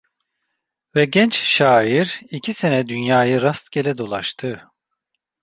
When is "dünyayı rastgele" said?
2.87-3.97